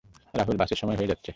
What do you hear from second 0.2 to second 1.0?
রাহুল, বাসের সময়